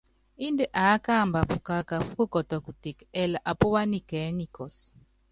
Índɛ 0.45 0.65
aá 0.81 0.95
kamba 1.05 1.39
pukaká 1.49 1.95
púkukɔtɔ 2.15 2.55
kuteke, 2.65 3.03
ɛɛli 3.19 3.37
apúwá 3.51 3.81
nikɛɛ́ 3.91 4.35
nikɔs. 4.37 4.75